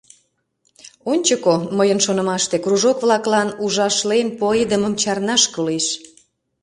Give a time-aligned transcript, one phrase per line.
[1.11, 5.85] Ончыко, мыйын шонымаште, кружок-влаклан ужашлен пуэдымым чарнаш кӱлеш.